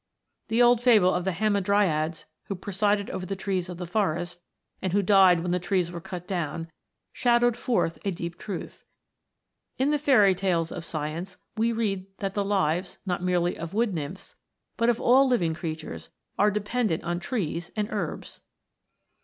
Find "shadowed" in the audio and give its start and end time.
7.13-7.55